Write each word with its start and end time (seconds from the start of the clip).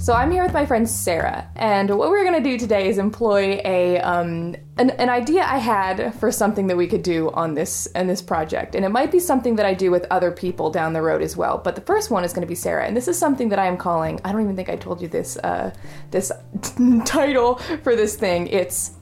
So 0.00 0.14
I'm 0.14 0.30
here 0.30 0.42
with 0.42 0.54
my 0.54 0.64
friend 0.64 0.88
Sarah, 0.88 1.46
and 1.56 1.90
what 1.90 2.08
we're 2.08 2.24
to 2.32 2.40
do 2.40 2.56
today 2.56 2.88
is 2.88 2.96
employ 2.96 3.60
a 3.66 3.98
um, 3.98 4.56
an, 4.78 4.88
an 4.88 5.10
idea 5.10 5.44
I 5.44 5.58
had 5.58 6.14
for 6.14 6.32
something 6.32 6.68
that 6.68 6.76
we 6.78 6.86
could 6.86 7.02
do 7.02 7.30
on 7.32 7.52
this 7.52 7.86
on 7.94 8.06
this 8.06 8.22
project, 8.22 8.74
and 8.74 8.82
it 8.82 8.88
might 8.88 9.12
be 9.12 9.20
something 9.20 9.56
that 9.56 9.66
I 9.66 9.74
do 9.74 9.90
with 9.90 10.06
other 10.10 10.30
people 10.30 10.70
down 10.70 10.94
the 10.94 11.02
road 11.02 11.20
as 11.20 11.36
well. 11.36 11.58
But 11.58 11.74
the 11.74 11.82
first 11.82 12.10
one 12.10 12.24
is 12.24 12.32
to 12.32 12.46
be 12.46 12.54
Sarah, 12.54 12.86
and 12.86 12.96
this 12.96 13.08
is 13.08 13.18
something 13.18 13.50
that 13.50 13.58
I 13.58 13.66
am 13.66 13.76
calling. 13.76 14.18
I 14.24 14.32
don't 14.32 14.40
even 14.40 14.56
think 14.56 14.70
I 14.70 14.76
told 14.76 15.02
you 15.02 15.08
this 15.08 15.36
uh, 15.36 15.70
this 16.10 16.32
title 17.04 17.56
for 17.82 17.94
this 17.94 18.16
thing. 18.16 18.46
It's 18.46 18.92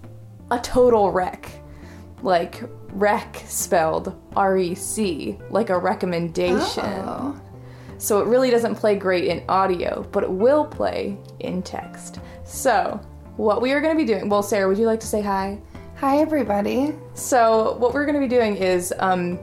a 0.51 0.59
total 0.59 1.13
wreck, 1.13 1.49
like 2.23 2.61
rec 2.89 3.45
spelled 3.47 4.21
R 4.35 4.59
E 4.59 4.75
C, 4.75 5.39
like 5.49 5.71
a 5.71 5.79
recommendation. 5.79 6.85
Oh. 6.85 7.41
So 7.99 8.21
it 8.21 8.27
really 8.27 8.51
doesn't 8.51 8.77
play 8.77 8.97
great 8.97 9.25
in 9.25 9.43
audio, 9.49 10.07
but 10.13 10.23
it 10.23 10.31
will 10.31 10.65
play 10.65 11.19
in 11.41 11.63
text. 11.63 12.21
So, 12.45 13.01
what 13.37 13.61
we 13.61 13.73
are 13.73 13.81
going 13.81 13.97
to 13.97 14.01
be 14.01 14.07
doing, 14.07 14.29
well, 14.29 14.43
Sarah, 14.43 14.69
would 14.69 14.79
you 14.79 14.87
like 14.87 15.01
to 15.01 15.07
say 15.07 15.21
hi? 15.21 15.61
Hi, 15.97 16.19
everybody. 16.19 16.95
So, 17.15 17.77
what 17.79 17.93
we're 17.93 18.07
going 18.07 18.15
to 18.15 18.21
be 18.21 18.29
doing 18.29 18.57
is, 18.57 18.95
um, 19.01 19.41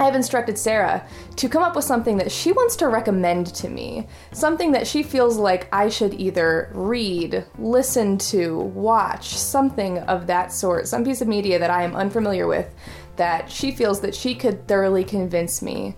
I 0.00 0.04
have 0.04 0.14
instructed 0.14 0.56
Sarah 0.56 1.04
to 1.34 1.48
come 1.48 1.64
up 1.64 1.74
with 1.74 1.84
something 1.84 2.16
that 2.18 2.30
she 2.30 2.52
wants 2.52 2.76
to 2.76 2.86
recommend 2.86 3.48
to 3.56 3.68
me. 3.68 4.06
Something 4.30 4.70
that 4.72 4.86
she 4.86 5.02
feels 5.02 5.38
like 5.38 5.66
I 5.72 5.88
should 5.88 6.14
either 6.14 6.70
read, 6.72 7.44
listen 7.58 8.16
to, 8.18 8.58
watch, 8.60 9.36
something 9.36 9.98
of 9.98 10.28
that 10.28 10.52
sort. 10.52 10.86
Some 10.86 11.04
piece 11.04 11.20
of 11.20 11.26
media 11.26 11.58
that 11.58 11.70
I 11.70 11.82
am 11.82 11.96
unfamiliar 11.96 12.46
with 12.46 12.72
that 13.16 13.50
she 13.50 13.72
feels 13.72 14.00
that 14.02 14.14
she 14.14 14.36
could 14.36 14.68
thoroughly 14.68 15.02
convince 15.02 15.62
me 15.62 15.96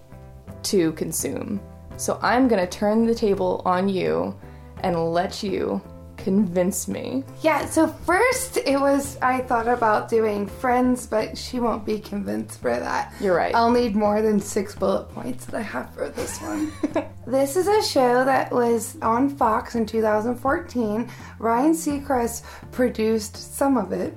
to 0.62 0.92
consume. 0.92 1.60
So 2.00 2.18
I'm 2.22 2.48
gonna 2.48 2.66
turn 2.66 3.04
the 3.04 3.14
table 3.14 3.60
on 3.66 3.90
you 3.90 4.34
and 4.82 5.12
let 5.12 5.42
you 5.42 5.82
convince 6.16 6.88
me. 6.88 7.24
Yeah, 7.42 7.66
so 7.66 7.88
first 7.88 8.56
it 8.56 8.80
was, 8.80 9.18
I 9.20 9.40
thought 9.40 9.68
about 9.68 10.08
doing 10.08 10.46
Friends, 10.46 11.06
but 11.06 11.36
she 11.36 11.60
won't 11.60 11.84
be 11.84 11.98
convinced 11.98 12.62
for 12.62 12.70
that. 12.70 13.12
You're 13.20 13.36
right. 13.36 13.54
I'll 13.54 13.70
need 13.70 13.94
more 13.94 14.22
than 14.22 14.40
six 14.40 14.74
bullet 14.74 15.10
points 15.10 15.44
that 15.44 15.54
I 15.54 15.60
have 15.60 15.94
for 15.94 16.08
this 16.08 16.40
one. 16.40 16.72
this 17.26 17.54
is 17.54 17.68
a 17.68 17.82
show 17.82 18.24
that 18.24 18.50
was 18.50 18.96
on 19.02 19.28
Fox 19.28 19.74
in 19.74 19.84
2014. 19.84 21.06
Ryan 21.38 21.72
Seacrest 21.72 22.44
produced 22.72 23.36
some 23.36 23.76
of 23.76 23.92
it. 23.92 24.14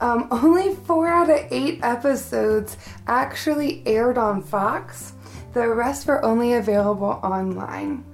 Um, 0.00 0.28
only 0.30 0.74
four 0.74 1.08
out 1.08 1.28
of 1.28 1.38
eight 1.50 1.80
episodes 1.82 2.78
actually 3.06 3.82
aired 3.86 4.16
on 4.16 4.42
Fox. 4.42 5.12
The 5.58 5.68
rest 5.68 6.06
were 6.06 6.24
only 6.24 6.52
available 6.52 7.18
online. 7.24 8.04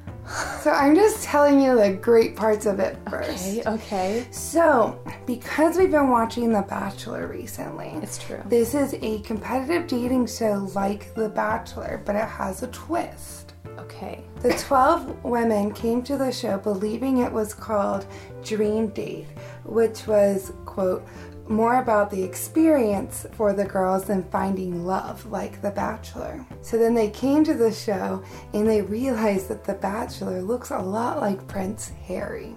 So 0.63 0.71
I'm 0.71 0.95
just 0.95 1.23
telling 1.23 1.61
you 1.61 1.77
the 1.77 1.93
great 1.93 2.35
parts 2.35 2.65
of 2.65 2.81
it 2.81 2.97
first. 3.11 3.59
Okay, 3.59 3.63
okay. 3.67 4.27
So, 4.31 4.99
because 5.27 5.77
we've 5.77 5.91
been 5.91 6.09
watching 6.09 6.51
The 6.51 6.63
Bachelor 6.63 7.27
recently, 7.27 7.99
It's 8.03 8.17
true. 8.17 8.41
this 8.47 8.73
is 8.73 8.95
a 9.03 9.19
competitive 9.21 9.87
dating 9.87 10.27
show 10.29 10.67
like 10.75 11.13
The 11.15 11.29
Bachelor, 11.29 12.01
but 12.07 12.17
it 12.17 12.25
has 12.27 12.63
a 12.63 12.69
twist. 12.69 13.53
Okay. 13.79 14.25
The 14.41 14.55
12 14.55 15.23
women 15.23 15.71
came 15.75 16.01
to 16.05 16.17
the 16.17 16.33
show 16.33 16.57
believing 16.57 17.19
it 17.19 17.31
was 17.31 17.53
called 17.53 18.07
Dream 18.43 18.87
Date, 18.89 19.27
which 19.65 20.07
was, 20.07 20.55
quote, 20.65 21.07
more 21.49 21.81
about 21.81 22.11
the 22.11 22.23
experience 22.23 23.27
for 23.33 23.53
the 23.53 23.65
girls 23.65 24.05
than 24.05 24.23
finding 24.25 24.85
love 24.85 25.27
like 25.27 25.61
The 25.61 25.71
Bachelor. 25.71 26.45
So 26.63 26.79
then 26.79 26.95
they 26.95 27.11
came 27.11 27.45
to 27.45 27.55
the 27.55 27.73
show 27.73 28.23
and 28.53 28.69
they 28.69 28.83
realized 28.83 29.49
that 29.49 29.65
The 29.65 29.75
Bachelor 29.75 30.41
looks 30.43 30.71
a 30.71 30.79
lot 30.79 31.21
like 31.21 31.47
Prince 31.47 31.91
Harry. 32.07 32.57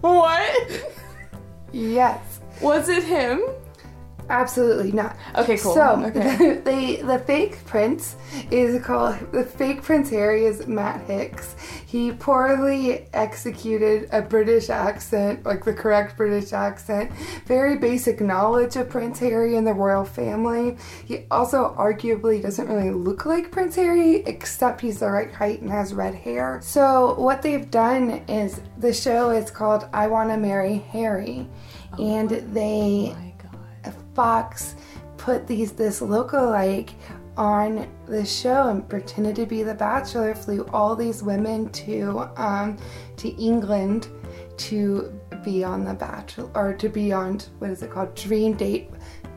What? 0.00 0.82
Yes. 1.72 2.40
Was 2.60 2.88
it 2.88 3.04
him? 3.04 3.42
Absolutely 4.30 4.92
not. 4.92 5.16
Okay, 5.36 5.56
cool. 5.56 5.74
So 5.74 6.04
Okay. 6.04 6.60
the 6.64 7.02
the 7.02 7.18
fake 7.20 7.64
prince 7.64 8.16
is 8.50 8.82
called 8.84 9.16
the 9.32 9.44
fake 9.44 9.82
Prince 9.82 10.10
Harry 10.10 10.44
is 10.44 10.66
Matt 10.66 11.00
Hicks. 11.06 11.56
He 11.86 12.12
poorly 12.12 13.06
executed 13.14 14.08
a 14.12 14.20
British 14.20 14.68
accent, 14.68 15.46
like 15.46 15.64
the 15.64 15.72
correct 15.72 16.16
British 16.16 16.52
accent. 16.52 17.10
Very 17.46 17.78
basic 17.78 18.20
knowledge 18.20 18.76
of 18.76 18.90
Prince 18.90 19.18
Harry 19.20 19.56
and 19.56 19.66
the 19.66 19.72
royal 19.72 20.04
family. 20.04 20.76
He 21.06 21.24
also 21.30 21.74
arguably 21.78 22.42
doesn't 22.42 22.68
really 22.68 22.90
look 22.90 23.24
like 23.24 23.50
Prince 23.50 23.76
Harry, 23.76 24.16
except 24.16 24.82
he's 24.82 25.00
the 25.00 25.10
right 25.10 25.32
height 25.32 25.62
and 25.62 25.70
has 25.70 25.94
red 25.94 26.14
hair. 26.14 26.60
So 26.62 27.14
what 27.18 27.40
they've 27.40 27.70
done 27.70 28.10
is 28.28 28.60
the 28.76 28.92
show 28.92 29.30
is 29.30 29.50
called 29.50 29.88
I 29.92 30.08
Want 30.08 30.30
to 30.30 30.36
Marry 30.36 30.78
Harry, 30.90 31.48
oh, 31.94 32.04
and 32.04 32.30
they 32.52 33.14
Oh 33.16 33.20
my. 33.20 33.27
Fox 34.18 34.74
put 35.16 35.46
these 35.46 35.70
this 35.70 36.00
lookalike 36.00 36.90
on 37.36 37.86
the 38.06 38.26
show 38.26 38.66
and 38.66 38.88
pretended 38.88 39.36
to 39.36 39.46
be 39.46 39.62
the 39.62 39.74
Bachelor. 39.74 40.34
Flew 40.34 40.66
all 40.72 40.96
these 40.96 41.22
women 41.22 41.70
to 41.70 42.28
um, 42.36 42.76
to 43.18 43.28
England 43.40 44.08
to 44.56 45.16
be 45.44 45.62
on 45.62 45.84
the 45.84 45.94
Bachelor 45.94 46.50
or 46.56 46.74
to 46.74 46.88
be 46.88 47.12
on 47.12 47.38
what 47.60 47.70
is 47.70 47.80
it 47.84 47.92
called 47.92 48.12
Dream 48.16 48.54
Date. 48.54 48.90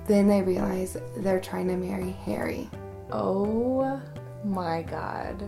Then 0.08 0.28
they 0.28 0.42
realize 0.42 0.98
they're 1.18 1.40
trying 1.40 1.68
to 1.68 1.78
marry 1.78 2.10
Harry. 2.26 2.68
Oh 3.12 4.02
my 4.44 4.82
god. 4.82 5.48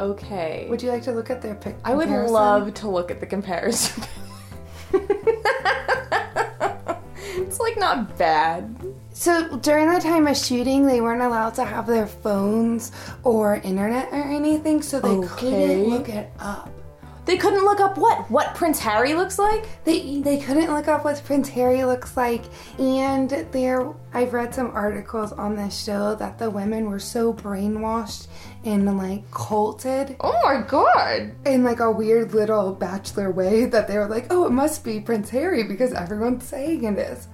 Okay. 0.00 0.66
Would 0.68 0.82
you 0.82 0.90
like 0.90 1.04
to 1.04 1.12
look 1.12 1.30
at 1.30 1.40
their 1.40 1.54
pic? 1.54 1.76
I 1.84 1.94
would 1.94 2.08
love 2.08 2.74
to 2.74 2.90
look 2.90 3.12
at 3.12 3.20
the 3.20 3.26
comparison. 3.26 4.02
like 7.76 7.80
not 7.80 8.18
bad. 8.18 8.76
So 9.12 9.56
during 9.58 9.92
the 9.92 10.00
time 10.00 10.26
of 10.26 10.36
shooting, 10.36 10.86
they 10.86 11.00
weren't 11.00 11.22
allowed 11.22 11.54
to 11.54 11.64
have 11.64 11.86
their 11.86 12.06
phones 12.06 12.90
or 13.22 13.56
internet 13.56 14.08
or 14.12 14.22
anything, 14.22 14.82
so 14.82 15.00
they 15.00 15.08
Okay. 15.08 15.28
couldn't 15.28 15.84
look 15.88 16.08
it 16.08 16.30
up. 16.40 16.70
They 17.26 17.38
couldn't 17.38 17.64
look 17.64 17.80
up 17.80 17.96
what? 17.96 18.30
What 18.30 18.54
Prince 18.54 18.78
Harry 18.80 19.14
looks 19.14 19.38
like? 19.38 19.66
They 19.84 20.20
they 20.20 20.36
couldn't 20.40 20.70
look 20.70 20.88
up 20.88 21.06
what 21.06 21.22
Prince 21.24 21.48
Harry 21.48 21.82
looks 21.86 22.18
like, 22.18 22.42
and 22.78 23.30
there 23.50 23.88
I've 24.12 24.34
read 24.34 24.54
some 24.54 24.70
articles 24.74 25.32
on 25.32 25.56
this 25.56 25.82
show 25.82 26.14
that 26.16 26.38
the 26.38 26.50
women 26.50 26.90
were 26.90 26.98
so 26.98 27.32
brainwashed 27.32 28.26
and 28.66 28.98
like 28.98 29.30
culted 29.30 30.16
Oh 30.20 30.38
my 30.44 30.60
god. 30.68 31.32
in 31.46 31.64
like 31.64 31.80
a 31.80 31.90
weird 31.90 32.34
little 32.34 32.74
bachelor 32.74 33.30
way 33.30 33.64
that 33.64 33.88
they 33.88 33.96
were 33.96 34.08
like, 34.08 34.26
oh, 34.28 34.44
it 34.46 34.50
must 34.52 34.84
be 34.84 35.00
Prince 35.00 35.30
Harry 35.30 35.62
because 35.62 35.94
everyone's 35.94 36.44
saying 36.44 36.84
it 36.84 36.98
is. 36.98 37.26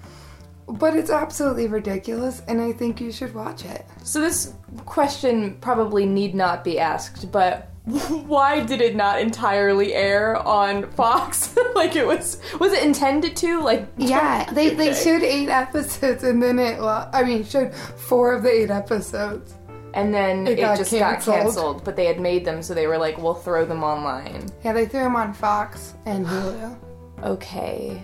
But 0.79 0.97
it's 0.97 1.11
absolutely 1.11 1.67
ridiculous, 1.67 2.43
and 2.49 2.61
I 2.61 2.73
think 2.73 3.01
you 3.01 3.11
should 3.13 3.35
watch 3.35 3.65
it. 3.65 3.85
So 4.05 4.21
this 4.21 4.55
question 4.87 5.57
probably 5.61 6.07
need 6.07 6.35
not 6.35 6.63
be 6.65 6.79
asked, 6.79 7.31
but 7.33 7.69
why 7.85 8.61
did 8.65 8.81
it 8.81 8.95
not 8.95 9.21
entirely 9.21 9.95
air 9.95 10.37
on 10.37 10.91
Fox? 10.93 11.57
like 11.75 11.97
it 11.97 12.07
was 12.07 12.41
was 12.61 12.73
it 12.73 12.85
intended 12.85 13.37
to? 13.37 13.61
Like 13.63 13.89
Yeah, 13.97 14.45
they, 14.53 14.75
they 14.75 14.95
showed 14.95 15.23
eight 15.23 15.49
episodes, 15.49 16.23
and 16.23 16.43
then 16.43 16.59
it, 16.59 16.79
well, 16.81 17.09
I 17.13 17.23
mean, 17.25 17.45
showed 17.45 17.75
four 17.75 18.33
of 18.35 18.43
the 18.43 18.51
eight 18.51 18.71
episodes. 18.71 19.55
and 19.95 20.15
then 20.15 20.47
It 20.47 20.59
it, 20.59 20.63
got 20.63 20.79
just 20.79 20.91
canceled. 20.91 21.37
got 21.37 21.43
canceled, 21.43 21.85
but 21.85 21.97
they 21.97 22.07
had 22.07 22.21
made 22.21 22.45
them 22.45 22.63
so 22.63 22.75
they 22.75 22.87
were 22.87 22.99
like 22.99 23.19
we'll 23.19 23.35
throw 23.35 23.65
them 23.65 23.83
online. 23.83 24.47
Yeah, 24.65 24.73
they 24.73 24.87
threw 24.87 25.01
them 25.01 25.17
on 25.17 25.33
Fox 25.35 25.95
and 26.07 26.25
Hulu. 26.27 26.79
Okay. 27.25 28.03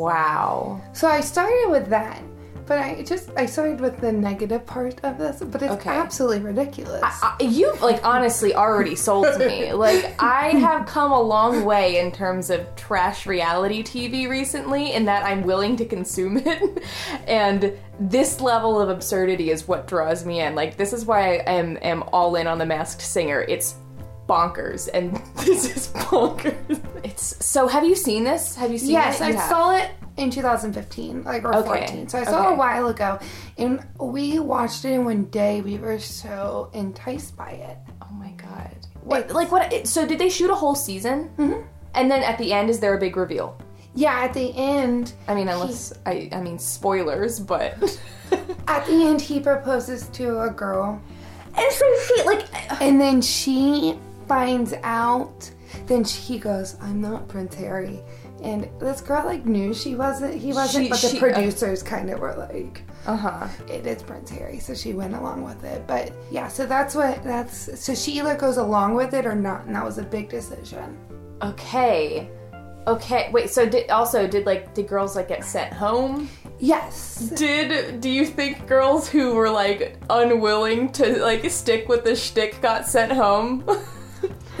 Wow. 0.00 0.80
So 0.94 1.08
I 1.08 1.20
started 1.20 1.68
with 1.70 1.88
that, 1.90 2.22
but 2.66 2.78
I 2.78 3.02
just 3.02 3.30
I 3.36 3.44
started 3.44 3.80
with 3.80 4.00
the 4.00 4.10
negative 4.10 4.64
part 4.64 4.98
of 5.04 5.18
this, 5.18 5.40
but 5.40 5.60
it's 5.62 5.72
Okay. 5.72 5.90
absolutely 5.90 6.40
ridiculous. 6.40 7.02
I, 7.04 7.36
you 7.40 7.74
like 7.82 8.02
honestly 8.04 8.54
already 8.54 8.96
sold 8.96 9.38
me. 9.38 9.72
Like 9.86 10.14
I 10.22 10.50
have 10.58 10.86
come 10.86 11.12
a 11.12 11.20
long 11.20 11.64
way 11.64 11.98
in 11.98 12.12
terms 12.12 12.48
of 12.48 12.60
trash 12.76 13.26
reality 13.26 13.82
TV 13.82 14.26
recently 14.28 14.92
in 14.92 15.04
that 15.04 15.22
I'm 15.24 15.42
willing 15.42 15.76
to 15.76 15.84
consume 15.84 16.38
it. 16.38 16.82
and 17.26 17.72
this 17.98 18.40
level 18.40 18.80
of 18.80 18.88
absurdity 18.88 19.50
is 19.50 19.68
what 19.68 19.86
draws 19.86 20.24
me 20.24 20.40
in. 20.40 20.54
Like 20.54 20.76
this 20.78 20.92
is 20.94 21.04
why 21.04 21.18
I 21.46 21.52
am 21.60 21.76
am 21.82 22.04
all 22.04 22.36
in 22.36 22.46
on 22.46 22.56
the 22.58 22.66
masked 22.66 23.02
singer. 23.02 23.42
It's 23.42 23.74
bonkers 24.30 24.88
and 24.94 25.16
this 25.44 25.64
is 25.76 25.88
bonkers. 25.88 26.80
It's 27.02 27.44
so 27.44 27.66
have 27.66 27.84
you 27.84 27.96
seen 27.96 28.22
this? 28.24 28.54
Have 28.56 28.70
you 28.70 28.78
seen 28.78 28.90
yes, 28.90 29.20
it? 29.20 29.24
I 29.24 29.28
You 29.30 29.36
have. 29.36 29.48
saw 29.48 29.76
it 29.76 29.90
in 30.16 30.30
2015, 30.30 31.24
like 31.24 31.44
or 31.44 31.54
Okay, 31.56 31.86
14. 31.86 32.08
So 32.08 32.18
I 32.18 32.24
saw 32.24 32.42
it 32.42 32.46
okay. 32.46 32.54
a 32.54 32.58
while 32.58 32.88
ago, 32.88 33.18
and 33.58 33.84
we 33.98 34.38
watched 34.38 34.84
it 34.84 34.92
in 34.92 35.04
one 35.04 35.24
day. 35.24 35.60
We 35.62 35.78
were 35.78 35.98
so 35.98 36.70
enticed 36.74 37.36
by 37.36 37.50
it. 37.50 37.78
Oh 38.02 38.12
my 38.14 38.30
god. 38.32 38.74
What 39.02 39.32
like 39.32 39.50
what 39.50 39.72
it- 39.72 39.88
so 39.88 40.06
did 40.06 40.18
they 40.18 40.28
shoot 40.30 40.50
a 40.50 40.54
whole 40.54 40.74
season? 40.74 41.30
Mm-hmm. 41.36 41.62
And 41.94 42.10
then 42.10 42.22
at 42.22 42.38
the 42.38 42.52
end 42.52 42.70
is 42.70 42.78
there 42.78 42.94
a 42.94 42.98
big 43.00 43.16
reveal? 43.16 43.58
Yeah, 43.94 44.20
at 44.20 44.32
the 44.34 44.54
end, 44.54 45.14
I 45.26 45.34
mean, 45.34 45.48
unless 45.48 45.92
I, 46.06 46.28
I 46.30 46.40
mean 46.40 46.60
spoilers, 46.60 47.40
but 47.40 47.72
at 48.68 48.86
the 48.86 48.92
end, 49.08 49.20
he 49.20 49.40
proposes 49.40 50.06
to 50.10 50.42
a 50.42 50.50
girl, 50.50 51.02
and 51.56 51.72
so 51.72 51.84
she 52.06 52.22
like 52.22 52.44
and 52.80 53.00
then 53.00 53.20
she 53.20 53.98
finds 54.30 54.72
out, 54.84 55.50
then 55.86 56.04
he 56.04 56.38
goes, 56.38 56.76
"I'm 56.80 57.00
not 57.00 57.26
Prince 57.28 57.54
Harry." 57.56 58.00
And 58.42 58.68
this 58.78 59.00
girl 59.02 59.24
like 59.26 59.44
knew 59.44 59.74
she 59.74 59.94
wasn't. 59.96 60.34
He 60.34 60.52
wasn't, 60.54 60.84
She- 60.84 60.90
but 60.90 61.00
the 61.00 61.08
she- 61.08 61.16
uh, 61.18 61.20
producers 61.20 61.82
kind 61.82 62.08
of 62.10 62.20
were 62.20 62.34
like, 62.48 62.82
Uh 63.06 63.16
huh. 63.16 63.46
"It 63.68 63.86
is 63.86 64.02
Prince 64.02 64.30
Harry," 64.30 64.58
so 64.60 64.72
she 64.74 64.92
went 64.94 65.14
along 65.14 65.42
with 65.42 65.62
it. 65.64 65.86
But 65.86 66.12
yeah, 66.30 66.48
so 66.48 66.64
that's 66.64 66.94
what 66.94 67.22
that's. 67.24 67.56
So 67.84 67.94
she 67.94 68.12
either 68.18 68.34
goes 68.36 68.56
along 68.56 68.94
with 68.94 69.12
it 69.14 69.26
or 69.26 69.34
not, 69.34 69.66
and 69.66 69.74
that 69.76 69.84
was 69.84 69.98
a 69.98 70.02
big 70.16 70.28
decision. 70.30 70.96
Okay. 71.42 72.28
Okay. 72.86 73.28
Wait. 73.32 73.50
So 73.50 73.66
did 73.66 73.90
also 73.90 74.26
did 74.26 74.46
like 74.46 74.72
did 74.74 74.88
girls 74.88 75.16
like 75.16 75.28
get 75.28 75.44
sent 75.44 75.72
home? 75.72 76.30
Yes. 76.58 77.18
Did 77.36 78.00
do 78.00 78.08
you 78.08 78.24
think 78.26 78.66
girls 78.66 79.08
who 79.08 79.34
were 79.34 79.50
like 79.50 79.96
unwilling 80.08 80.90
to 80.92 81.20
like 81.22 81.48
stick 81.50 81.88
with 81.88 82.04
the 82.04 82.14
shtick 82.16 82.60
got 82.62 82.86
sent 82.86 83.12
home? 83.12 83.64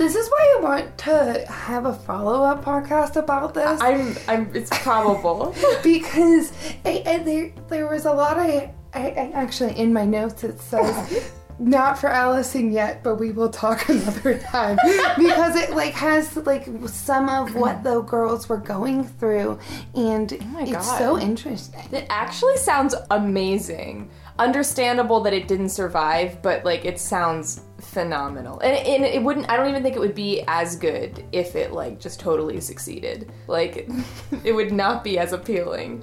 This 0.00 0.14
is 0.14 0.30
why 0.30 0.56
I 0.56 0.62
want 0.62 0.96
to 0.96 1.44
have 1.46 1.84
a 1.84 1.92
follow 1.92 2.42
up 2.42 2.64
podcast 2.64 3.16
about 3.16 3.52
this. 3.52 3.78
I'm. 3.82 4.16
I'm. 4.28 4.56
It's 4.56 4.70
probable. 4.78 5.54
because 5.82 6.54
I, 6.86 7.02
I, 7.04 7.18
there 7.18 7.52
there 7.68 7.86
was 7.86 8.06
a 8.06 8.12
lot 8.14 8.38
of 8.38 8.46
I, 8.46 8.72
I 8.94 9.30
actually 9.34 9.78
in 9.78 9.92
my 9.92 10.06
notes 10.06 10.42
it 10.42 10.58
says 10.58 11.30
not 11.58 11.98
for 11.98 12.08
Allison 12.08 12.72
yet, 12.72 13.04
but 13.04 13.16
we 13.16 13.30
will 13.30 13.50
talk 13.50 13.86
another 13.90 14.38
time 14.38 14.78
because 15.18 15.54
it 15.54 15.76
like 15.76 15.92
has 15.92 16.34
like 16.46 16.66
some 16.86 17.28
of 17.28 17.54
what 17.54 17.82
the 17.82 18.00
girls 18.00 18.48
were 18.48 18.56
going 18.56 19.04
through, 19.04 19.58
and 19.94 20.32
Oh 20.32 20.44
my 20.46 20.62
it's 20.62 20.96
so 20.96 21.18
interesting. 21.18 21.82
It 21.92 22.06
actually 22.08 22.56
sounds 22.56 22.94
amazing. 23.10 24.08
Understandable 24.40 25.20
that 25.20 25.34
it 25.34 25.46
didn't 25.48 25.68
survive, 25.68 26.40
but 26.40 26.64
like 26.64 26.86
it 26.86 26.98
sounds 26.98 27.60
phenomenal. 27.78 28.58
And, 28.60 28.74
and 28.74 29.04
it 29.04 29.22
wouldn't 29.22 29.50
I 29.50 29.56
don't 29.56 29.68
even 29.68 29.82
think 29.82 29.96
it 29.96 30.00
would 30.00 30.14
be 30.14 30.42
as 30.48 30.76
good 30.76 31.24
if 31.32 31.54
it 31.54 31.72
like 31.72 32.00
just 32.00 32.20
totally 32.20 32.58
succeeded. 32.60 33.30
Like 33.46 33.86
it 34.44 34.52
would 34.52 34.72
not 34.72 35.04
be 35.04 35.18
as 35.18 35.34
appealing. 35.34 36.02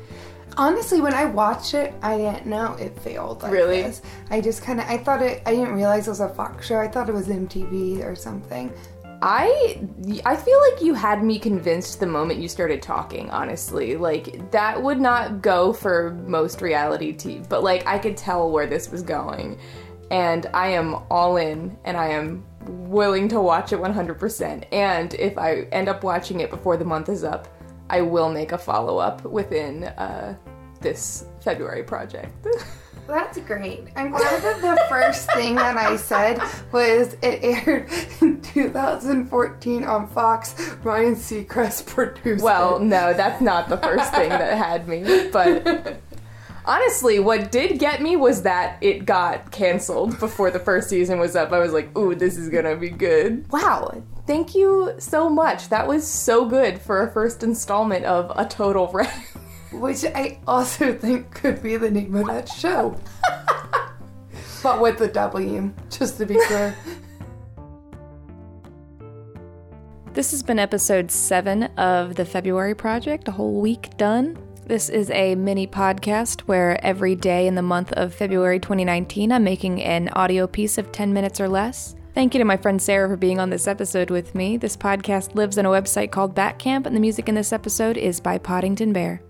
Honestly, 0.56 1.02
when 1.02 1.14
I 1.14 1.26
watched 1.26 1.74
it, 1.74 1.94
I 2.02 2.18
didn't 2.18 2.48
know 2.48 2.74
it 2.74 3.00
failed. 3.00 3.44
Like 3.44 3.52
Really? 3.52 3.82
this. 3.82 4.02
I 4.32 4.40
just 4.42 4.62
kind 4.64 4.80
of 4.80 4.88
I 4.88 4.98
thought 4.98 5.22
it. 5.22 5.42
I 5.46 5.52
didn't 5.56 5.74
realize 5.74 6.08
it 6.08 6.12
was 6.12 6.20
a 6.20 6.30
Fox 6.30 6.68
show. 6.68 6.78
I 6.80 6.88
thought 6.88 7.10
it 7.10 7.14
was 7.16 7.28
MTV 7.28 8.04
or 8.04 8.16
something. 8.16 8.72
I 9.22 9.80
I 10.26 10.36
feel 10.36 10.60
like 10.70 10.82
you 10.82 10.94
had 10.94 11.24
me 11.24 11.40
convinced 11.40 12.00
the 12.00 12.06
moment 12.06 12.40
you 12.40 12.48
started 12.48 12.82
talking, 12.82 13.30
honestly. 13.32 13.98
Like 13.98 14.52
that 14.52 14.82
would 14.82 15.00
not 15.00 15.42
go 15.42 15.74
for 15.74 16.12
most 16.28 16.62
reality 16.62 17.14
TV, 17.14 17.48
but 17.48 17.64
like 17.64 17.86
I 17.88 17.98
could 17.98 18.16
tell 18.16 18.52
where 18.52 18.68
this 18.68 18.92
was 18.92 19.02
going. 19.02 19.60
And 20.12 20.46
I 20.54 20.68
am 20.68 20.96
all 21.10 21.38
in 21.38 21.78
and 21.84 21.98
I 21.98 22.10
am 22.10 22.46
willing 22.68 23.28
to 23.30 23.42
watch 23.42 23.74
it 23.74 23.80
100%. 23.80 24.66
And 24.72 25.14
if 25.16 25.38
I 25.38 25.62
end 25.72 25.90
up 25.90 26.04
watching 26.04 26.42
it 26.42 26.50
before 26.50 26.78
the 26.78 26.86
month 26.86 27.10
is 27.10 27.24
up, 27.24 27.48
I 27.90 28.02
will 28.02 28.30
make 28.30 28.52
a 28.52 28.58
follow-up 28.58 29.24
within 29.24 29.86
uh, 29.86 30.36
this 30.82 31.26
February 31.42 31.84
project. 31.84 32.48
That's 33.08 33.38
great. 33.40 33.86
I'm 33.96 34.12
glad 34.12 34.42
that 34.44 34.62
the 34.62 34.82
first 34.90 35.32
thing 35.32 35.56
that 35.56 35.78
I 35.78 35.96
said 35.96 36.42
was 36.72 37.14
it 37.22 37.40
aired 37.44 37.90
in 38.22 38.42
2014 38.42 39.84
on 39.84 40.08
Fox. 40.10 40.76
Ryan 40.84 41.16
Seacrest 41.16 41.86
produced 41.88 42.44
Well, 42.44 42.78
it. 42.78 42.84
no, 42.84 43.14
that's 43.14 43.42
not 43.42 43.70
the 43.70 43.78
first 43.78 44.14
thing 44.14 44.30
that 44.30 44.58
had 44.58 44.88
me. 44.88 45.30
But 45.32 46.00
honestly, 46.66 47.20
what 47.20 47.52
did 47.52 47.80
get 47.80 48.02
me 48.02 48.16
was 48.18 48.42
that 48.44 48.78
it 48.82 49.06
got 49.06 49.52
canceled 49.52 50.20
before 50.20 50.52
the 50.52 50.60
first 50.60 50.90
season 50.90 51.20
was 51.20 51.36
up. 51.36 51.52
I 51.52 51.60
was 51.60 51.72
like, 51.74 51.98
ooh, 51.98 52.14
this 52.16 52.38
is 52.38 52.50
gonna 52.50 52.76
be 52.76 52.90
good. 52.90 53.50
Wow. 53.52 54.04
Thank 54.26 54.56
you 54.56 54.92
so 55.00 55.30
much. 55.30 55.70
That 55.70 55.88
was 55.88 56.06
so 56.06 56.46
good 56.46 56.82
for 56.82 57.02
a 57.02 57.10
first 57.10 57.44
installment 57.44 58.04
of 58.04 58.30
A 58.38 58.46
Total 58.46 58.86
Rec. 58.92 59.14
which 59.82 60.04
I 60.06 60.40
also 60.48 60.94
think 60.94 61.32
could 61.32 61.62
be 61.62 61.78
the 61.78 61.92
name 61.92 62.16
of 62.16 62.28
that 62.28 62.50
show. 62.50 63.00
but 64.64 64.82
with 64.82 64.98
the 64.98 65.08
W, 65.08 65.74
just 65.90 66.18
to 66.18 66.26
be 66.26 66.36
clear. 66.48 66.76
This 70.14 70.32
has 70.32 70.42
been 70.42 70.58
episode 70.58 71.12
seven 71.12 71.64
of 71.78 72.16
the 72.16 72.26
February 72.26 72.74
Project, 72.74 73.28
a 73.28 73.32
whole 73.32 73.62
week 73.62 73.96
done. 73.98 74.36
This 74.66 74.90
is 74.90 75.12
a 75.12 75.36
mini 75.36 75.68
podcast 75.68 76.42
where 76.42 76.84
every 76.84 77.16
day 77.16 77.46
in 77.46 77.56
the 77.56 77.62
month 77.62 77.94
of 77.94 78.16
February 78.16 78.60
2019, 78.60 79.32
I'm 79.32 79.44
making 79.44 79.84
an 79.84 80.10
audio 80.10 80.48
piece 80.48 80.78
of 80.80 80.92
10 80.92 81.14
minutes 81.14 81.40
or 81.40 81.48
less. 81.48 81.96
Thank 82.16 82.34
you 82.34 82.40
to 82.40 82.46
my 82.46 82.58
friend 82.58 82.82
Sarah 82.82 83.08
for 83.08 83.16
being 83.16 83.40
on 83.40 83.52
this 83.52 83.68
episode 83.68 84.10
with 84.10 84.34
me. 84.34 84.58
This 84.58 84.76
podcast 84.76 85.36
lives 85.36 85.60
on 85.60 85.68
a 85.68 85.70
website 85.70 86.10
called 86.10 86.36
Batcamp, 86.36 86.88
and 86.88 86.96
the 86.96 87.00
music 87.00 87.30
in 87.30 87.36
this 87.36 87.54
episode 87.54 87.96
is 87.96 88.20
by 88.20 88.40
Podington 88.40 88.92
Bear. 88.92 89.22